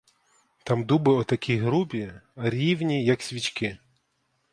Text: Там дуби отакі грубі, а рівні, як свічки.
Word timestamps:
Там 0.63 0.85
дуби 0.85 1.11
отакі 1.13 1.57
грубі, 1.57 2.13
а 2.35 2.49
рівні, 2.49 3.05
як 3.05 3.21
свічки. 3.21 3.77